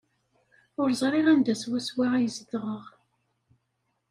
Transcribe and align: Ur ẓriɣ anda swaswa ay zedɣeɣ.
Ur 0.81 0.89
ẓriɣ 1.01 1.25
anda 1.33 1.55
swaswa 1.61 2.05
ay 2.15 2.27
zedɣeɣ. 2.37 2.83